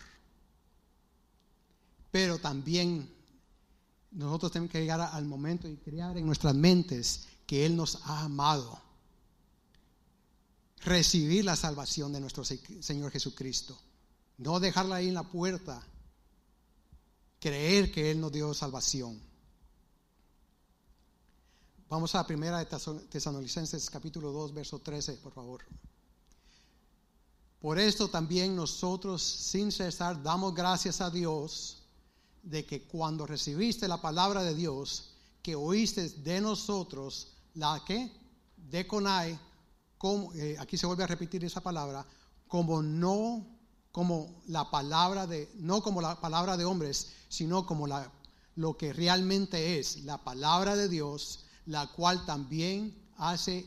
[2.10, 3.08] Pero también
[4.10, 8.24] nosotros tenemos que llegar al momento y crear en nuestras mentes que Él nos ha
[8.24, 8.82] amado.
[10.84, 13.80] Recibir la salvación de nuestro Señor Jesucristo.
[14.42, 15.86] No dejarla ahí en la puerta.
[17.40, 19.22] Creer que Él nos dio salvación.
[21.88, 25.62] Vamos a primera de Tesalonicenses capítulo 2, verso 13, por favor.
[27.60, 31.84] Por esto también nosotros sin cesar damos gracias a Dios
[32.42, 38.12] de que cuando recibiste la palabra de Dios, que oíste de nosotros, la que
[38.58, 39.40] de Conai,
[40.34, 42.04] eh, aquí se vuelve a repetir esa palabra,
[42.48, 43.51] como no
[43.92, 48.12] como la palabra de, no como la palabra de hombres, sino como la,
[48.56, 53.66] lo que realmente es la palabra de Dios, la cual también hace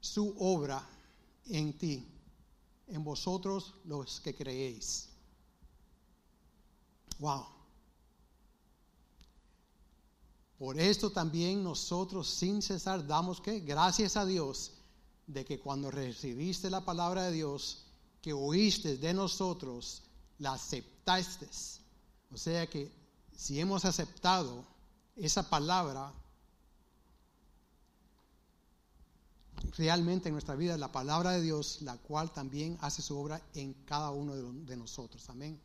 [0.00, 0.86] su obra
[1.46, 2.06] en ti
[2.90, 5.08] en vosotros los que creéis.
[7.18, 7.46] Wow.
[10.58, 14.72] Por esto también nosotros sin cesar damos que gracias a Dios
[15.26, 17.86] de que cuando recibiste la palabra de Dios,
[18.20, 20.02] que oíste de nosotros,
[20.38, 21.48] la aceptaste.
[22.32, 22.92] O sea que
[23.36, 24.64] si hemos aceptado
[25.16, 26.12] esa palabra,
[29.76, 33.74] realmente en nuestra vida la palabra de Dios, la cual también hace su obra en
[33.84, 35.28] cada uno de, nosotros.
[35.28, 35.60] Amén.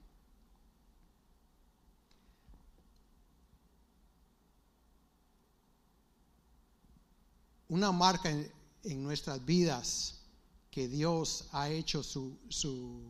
[7.67, 10.21] Una marca en, nuestras vidas
[10.75, 13.01] que Dios ha hecho su, su,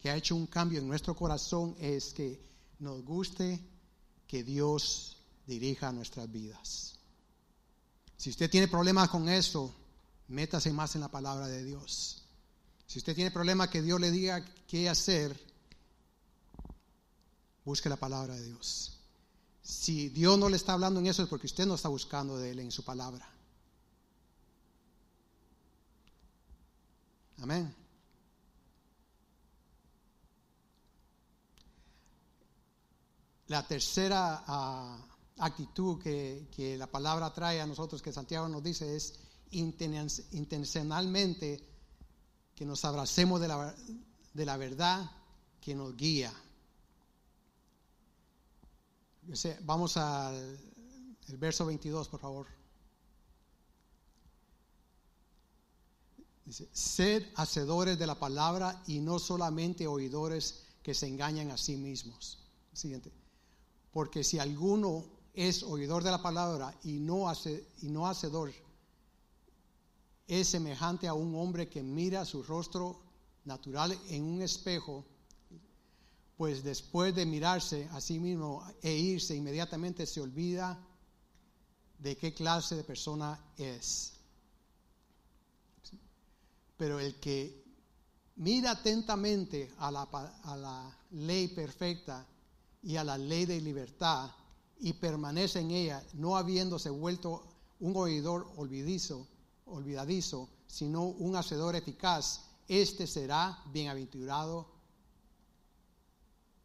[0.00, 2.40] que ha hecho un cambio en nuestro corazón es que
[2.78, 3.60] nos guste
[4.28, 7.00] que Dios dirija nuestras vidas.
[8.16, 9.74] Si usted tiene problemas con eso,
[10.28, 12.22] métase más en la palabra de Dios.
[12.86, 15.36] Si usted tiene problema que Dios le diga qué hacer,
[17.64, 19.00] busque la palabra de Dios.
[19.60, 22.52] Si Dios no le está hablando en eso es porque usted no está buscando de
[22.52, 23.28] Él en su palabra.
[27.40, 27.74] Amén.
[33.48, 34.96] La tercera ah,
[35.38, 39.18] actitud que, que la palabra trae a nosotros, que Santiago nos dice, es
[39.50, 41.60] intencionalmente
[42.54, 43.74] que nos abracemos de la,
[44.34, 45.10] de la verdad
[45.60, 46.32] que nos guía.
[49.62, 50.58] Vamos al
[51.38, 52.59] verso 22, por favor.
[56.50, 61.76] Dice, sed hacedores de la palabra y no solamente oidores que se engañan a sí
[61.76, 62.40] mismos.
[62.72, 63.12] Siguiente.
[63.92, 68.52] Porque si alguno es oidor de la palabra y no, hace, y no hacedor,
[70.26, 73.00] es semejante a un hombre que mira su rostro
[73.44, 75.04] natural en un espejo,
[76.36, 80.84] pues después de mirarse a sí mismo e irse inmediatamente se olvida
[82.00, 84.14] de qué clase de persona es.
[86.80, 87.62] Pero el que
[88.36, 92.26] mira atentamente a la, ley perfecta
[92.82, 94.30] y a la ley de libertad
[94.78, 97.44] y permanece en ella, no habiéndose vuelto
[97.80, 99.28] un oidor olvidizo,
[99.66, 104.66] olvidadizo, sino un hacedor eficaz, este será bienaventurado.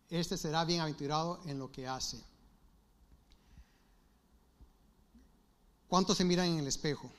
[0.10, 2.24] Este será bienaventurado en lo que hace.
[5.90, 7.12] ¿Cuántos se miran en el espejo?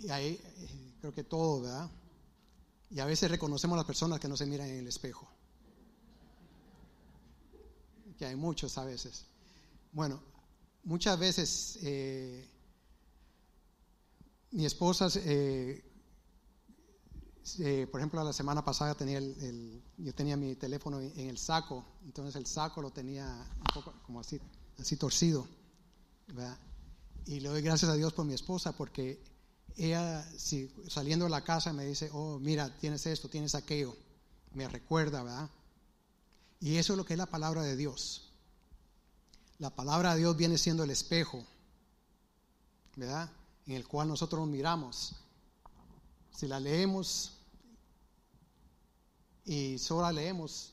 [0.00, 1.90] Y ahí eh, creo que todo, ¿verdad?
[2.90, 5.28] Y a veces reconocemos a las personas que no se miran en el espejo.
[8.18, 9.26] Que hay muchos a veces.
[9.92, 10.20] Bueno,
[10.82, 12.48] muchas veces eh,
[14.50, 15.84] mi esposa, eh,
[17.60, 21.84] eh, por ejemplo, la semana pasada tenía el, yo tenía mi teléfono en el saco,
[22.04, 23.24] entonces el saco lo tenía
[23.60, 24.40] un poco como así,
[24.78, 25.46] así torcido,
[27.26, 29.22] Y le doy gracias a Dios por mi esposa porque
[29.76, 33.96] ella, si, saliendo de la casa, me dice, oh, mira, tienes esto, tienes aquello,
[34.52, 35.50] me recuerda, ¿verdad?
[36.60, 38.32] Y eso es lo que es la palabra de Dios.
[39.58, 41.44] La palabra de Dios viene siendo el espejo,
[42.96, 43.30] ¿verdad?
[43.70, 45.12] en el cual nosotros nos miramos.
[46.36, 47.32] Si la leemos
[49.44, 50.72] y solo la leemos,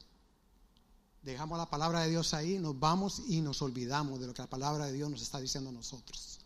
[1.21, 4.49] dejamos la palabra de Dios ahí, nos vamos y nos olvidamos de lo que la
[4.49, 6.36] palabra de Dios nos está diciendo a nosotros.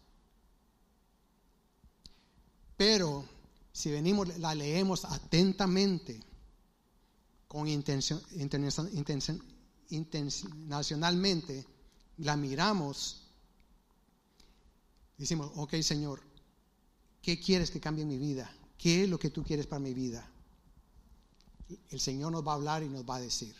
[2.81, 3.23] Pero
[3.71, 6.19] si venimos, la leemos atentamente,
[7.47, 8.19] con intención,
[9.91, 11.63] intencionalmente,
[12.17, 13.27] la miramos,
[15.15, 16.23] decimos, ok Señor,
[17.21, 18.51] ¿Qué quieres que cambie mi vida?
[18.79, 20.27] ¿Qué es lo que tú quieres para mi vida?
[21.91, 23.55] El Señor nos va a hablar y nos va a decir.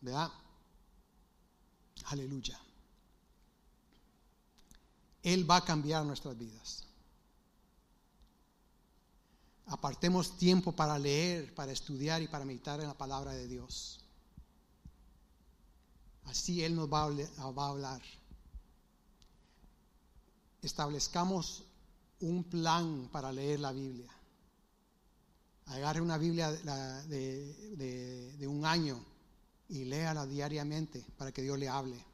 [0.00, 0.30] ¿Verdad?
[2.06, 2.58] Aleluya.
[5.22, 6.84] Él va a cambiar nuestras vidas.
[9.66, 14.00] Apartemos tiempo para leer, para estudiar y para meditar en la palabra de Dios.
[16.24, 18.02] Así Él nos va a hablar
[20.62, 21.64] establezcamos
[22.20, 24.10] un plan para leer la Biblia.
[25.66, 29.02] Agarre una Biblia de, un año
[29.68, 32.04] y léala diariamente para que Dios le hable.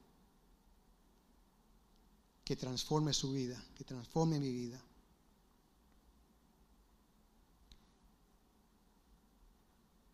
[2.47, 4.80] Que transforme su vida, que transforme mi vida.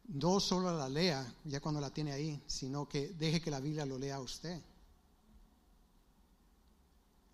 [0.09, 3.85] No solo la lea ya cuando la tiene ahí, sino que deje que la Biblia
[3.85, 4.63] lo lea a usted.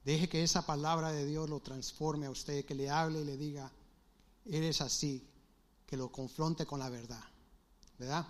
[0.05, 3.37] Deje que esa palabra de Dios lo transforme a usted, que le hable y le
[3.37, 3.71] diga,
[4.47, 5.25] eres así,
[5.87, 7.23] que lo confronte con la verdad.
[7.99, 8.27] ¿Verdad?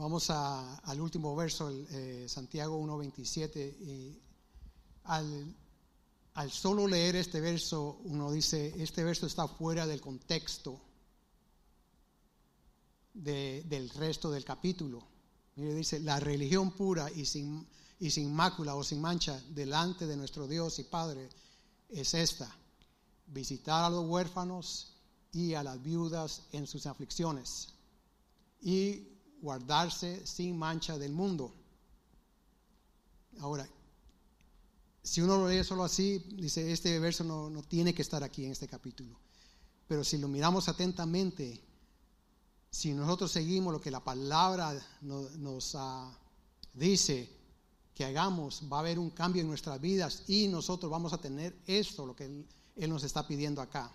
[0.00, 3.76] Vamos al último verso, el, eh, Santiago 1.27.
[3.82, 4.18] Y
[5.04, 5.54] al,
[6.32, 10.80] al solo leer este verso, uno dice, este verso está fuera del contexto
[13.12, 15.06] del resto del capítulo.
[15.56, 17.66] Mire, dice, la religión pura y sin,
[17.98, 21.28] y sin mácula o sin mancha delante de nuestro Dios y Padre
[21.90, 22.50] es esta,
[23.26, 24.94] visitar a los huérfanos
[25.30, 27.74] y a las viudas en sus aflicciones
[28.62, 29.06] y
[29.40, 31.52] guardarse sin mancha del mundo.
[33.40, 33.68] Ahora,
[35.02, 38.52] si uno lo lee solo así, dice, este verso no, tiene que estar aquí en
[38.52, 39.18] este capítulo.
[39.88, 41.60] Pero si lo miramos atentamente,
[42.70, 46.16] si nosotros seguimos lo que la palabra nos, ah,
[46.74, 47.28] dice
[47.94, 51.56] que hagamos, va a haber un cambio en nuestras vidas y nosotros vamos a tener
[51.66, 52.26] esto, lo que
[52.76, 53.92] él nos está pidiendo acá.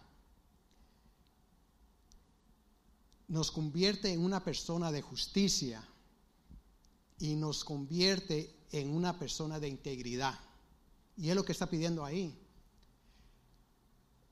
[3.27, 5.83] Nos convierte en una persona de justicia
[7.19, 10.37] y nos convierte en una persona de integridad.
[11.17, 12.37] Y es lo que está pidiendo ahí.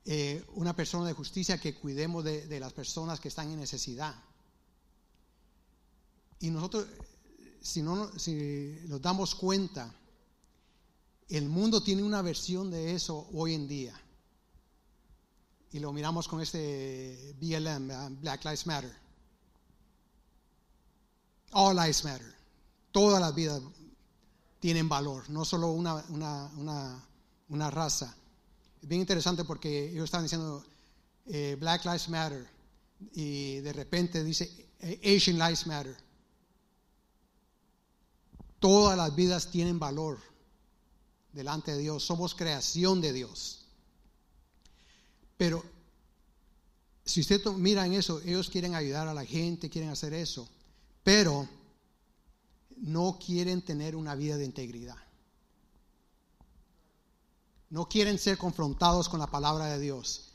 [0.05, 4.13] Eh, una persona de justicia que cuidemos de, las personas que están en necesidad.
[6.39, 6.87] Y nosotros,
[7.61, 9.95] si, no, si nos damos cuenta,
[11.29, 14.02] el mundo tiene una versión de eso hoy en día
[15.73, 18.95] y lo miramos con este BLM, Black Lives Matter.
[21.51, 22.31] All Lives Matter.
[22.91, 23.59] Todas las vidas
[24.59, 27.03] tienen valor, no solo una, una,
[27.49, 28.15] una, raza.
[28.83, 30.63] Es bien interesante porque ellos estaban diciendo
[31.25, 32.47] eh, Black Lives Matter
[33.13, 34.69] y de repente dice
[35.03, 35.97] Asian Lives Matter.
[38.59, 40.19] Todas las vidas tienen valor
[41.31, 42.03] delante de Dios.
[42.03, 43.62] Somos creación de Dios.
[45.37, 45.63] Pero
[47.05, 50.47] si usted mira en eso, ellos quieren ayudar a la gente, quieren hacer eso,
[51.03, 51.47] pero
[52.77, 54.97] no quieren tener una vida de integridad.
[57.69, 60.29] No quieren ser confrontados con la palabra de Dios.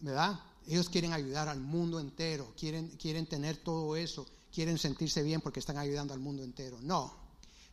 [0.00, 0.40] ¿Verdad?
[0.66, 5.60] Ellos quieren ayudar al mundo entero, quieren, quieren tener todo eso, quieren sentirse bien porque
[5.60, 6.78] están ayudando al mundo entero.
[6.80, 7.21] No,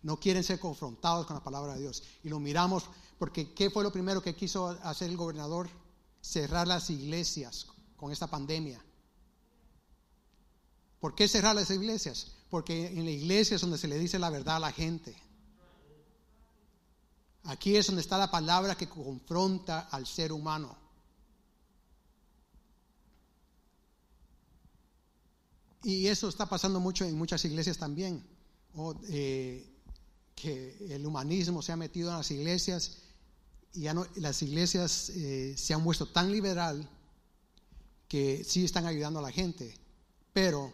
[0.02, 2.04] no quieren ser confrontados con la palabra de Dios.
[2.24, 2.86] Y lo miramos
[3.18, 5.70] porque ¿qué fue lo primero que quiso hacer el gobernador?
[6.22, 8.84] Cerrar las iglesias con esta pandemia.
[11.00, 12.34] ¿Por qué cerrar las iglesias?
[12.50, 15.16] Porque en la iglesia es donde se le dice la verdad a la gente.
[17.44, 20.78] Aquí es donde está la palabra que confronta al ser humano.
[25.84, 28.26] Y eso está pasando mucho en muchas iglesias también.
[29.10, 29.79] Eh,
[30.42, 32.98] que el humanismo se ha metido en las iglesias
[33.74, 36.90] y ya las iglesias eh, se han puesto tan liberal
[38.08, 39.76] que sí están ayudando a la gente,
[40.34, 40.74] pero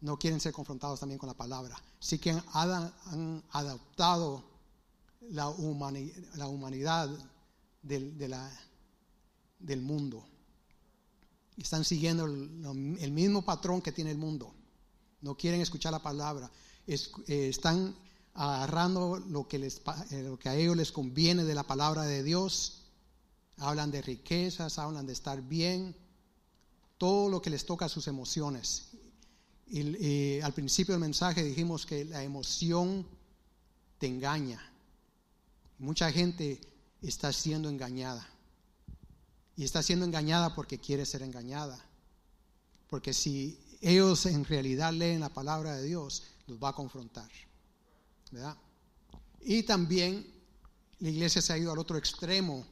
[0.00, 1.80] no quieren ser confrontados también con la palabra.
[1.98, 4.44] Sí que han, adaptado
[5.30, 7.08] la, humanidad
[7.82, 10.26] del mundo.
[11.56, 14.52] Están siguiendo el, mismo patrón que tiene el mundo.
[15.22, 16.50] No quieren escuchar la palabra.
[16.86, 17.96] Eh, están
[18.36, 19.80] agarrando lo que, les,
[20.10, 22.82] eh, lo que a ellos les conviene de la palabra de Dios.
[23.58, 25.96] Hablan de riquezas, hablan de estar bien,
[26.98, 28.90] todo lo que les toca a sus emociones.
[29.68, 33.06] Y, al principio del mensaje dijimos que la emoción
[33.98, 34.60] te engaña.
[35.78, 36.60] Mucha gente
[37.00, 38.28] está siendo engañada.
[39.56, 41.82] Y está siendo engañada porque quiere ser engañada.
[42.88, 47.30] Porque si ellos en realidad leen la palabra de Dios, los va a confrontar.
[49.40, 50.26] Y también
[50.98, 52.66] la iglesia se ha ido al otro extremo,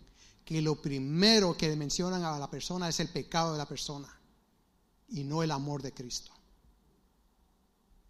[0.45, 4.09] que lo primero que mencionan a la persona es el pecado de la persona
[5.09, 6.33] y no el amor de Cristo.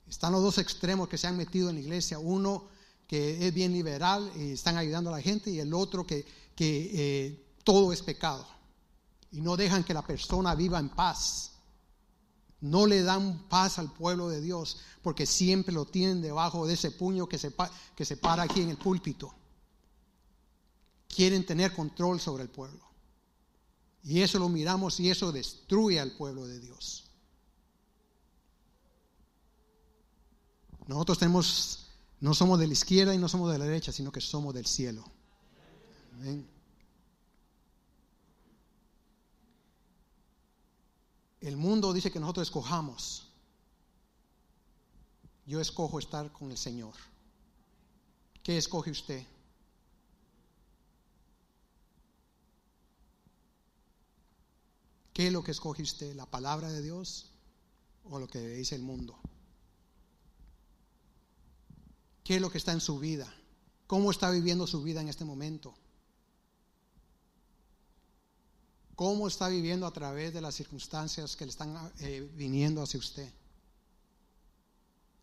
[0.09, 2.69] Están los dos extremos que se han metido en la iglesia, uno
[3.07, 6.91] que es bien liberal y están ayudando a la gente y el otro que, que
[6.95, 8.47] eh, todo es pecado
[9.33, 11.54] y no dejan que la persona viva en paz.
[12.65, 16.91] No le dan paz al pueblo de Dios porque siempre lo tienen debajo de ese
[16.91, 17.53] puño que se,
[17.95, 19.35] que se para aquí en el púlpito.
[21.07, 22.81] Quieren tener control sobre el pueblo.
[24.03, 27.05] Y eso lo miramos y eso destruye al pueblo de Dios.
[30.87, 31.91] Nosotros tenemos,
[32.21, 34.65] no somos de la izquierda y no somos de la derecha, sino que somos del
[34.65, 35.05] cielo.
[41.45, 43.29] El mundo dice que nosotros escojamos.
[45.45, 46.95] Yo escojo estar con el Señor.
[48.43, 49.27] ¿Qué escoge usted?
[55.13, 56.15] ¿Qué es lo que escoge usted?
[56.15, 57.27] ¿La palabra de Dios
[58.05, 59.15] o lo que dice el mundo?
[62.25, 63.31] ¿Qué es lo que está en su vida?
[63.87, 65.75] ¿Cómo está viviendo su vida en este momento?
[68.95, 73.31] ¿Cómo está viviendo a través de las circunstancias que le están eh, viniendo hacia usted?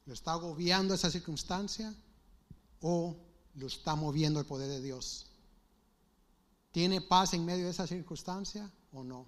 [0.06, 1.94] ¿Lo está agobiando esa circunstancia
[2.82, 3.16] o
[3.56, 5.28] lo está moviendo el poder de Dios?
[6.72, 9.26] ¿Tiene paz en medio de esa circunstancia o no?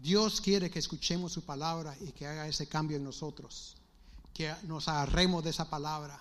[0.00, 3.76] Dios quiere que escuchemos su palabra y que haga ese cambio en nosotros
[4.34, 6.20] que nos agarremos de esa palabra.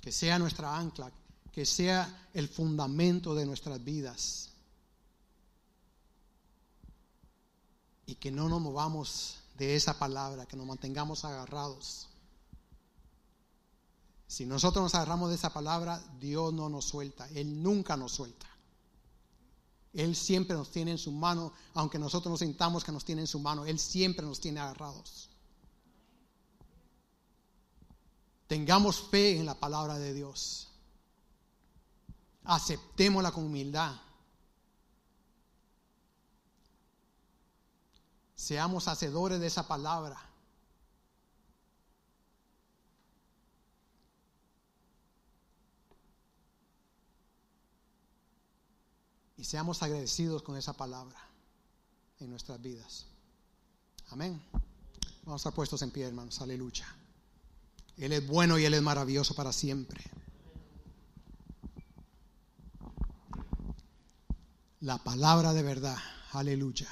[0.00, 1.12] Que sea nuestra ancla,
[1.52, 4.50] que sea el fundamento de nuestras vidas.
[8.06, 12.08] Y que no nos movamos de esa palabra, que nos mantengamos agarrados.
[14.26, 18.46] Si nosotros nos agarramos de esa palabra, Dios no nos suelta, Él nunca nos suelta.
[19.92, 23.26] Él siempre nos tiene en su mano, aunque nosotros nos sintamos que nos tiene en
[23.26, 25.29] su mano, Él siempre nos tiene agarrados.
[28.50, 30.66] Tengamos fe en la palabra de Dios.
[32.42, 33.94] Aceptémosla con humildad.
[38.34, 40.20] Seamos hacedores de esa palabra.
[49.36, 51.18] y seamos agradecidos con esa palabra
[52.18, 53.06] en nuestras vidas.
[54.10, 54.42] Amén.
[55.22, 56.42] Vamos a estar puestos en pie, hermanos.
[56.42, 56.99] Aleluya.
[58.00, 60.02] Él es bueno y Él es maravilloso para siempre.
[64.80, 65.98] La palabra de verdad.
[66.32, 66.88] Aleluya.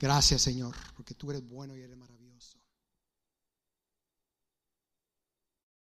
[0.00, 2.17] Gracias, Señor, porque tú eres bueno y eres maravilloso.